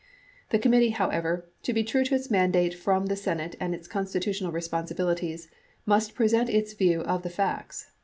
[0.49, 2.15] The committee, however, to be true to.
[2.15, 5.47] its mandate from the Senate and its constitutional responsibilities,
[5.85, 7.91] must present its view of the facts.